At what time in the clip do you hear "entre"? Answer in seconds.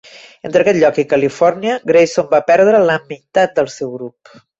0.47-0.61